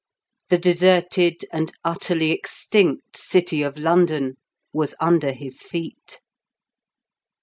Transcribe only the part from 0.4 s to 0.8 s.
The